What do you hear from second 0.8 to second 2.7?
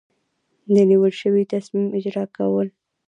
نیول شوي تصمیم اجرا کول.